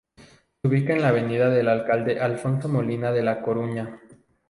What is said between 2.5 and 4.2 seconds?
Molina de La Coruña.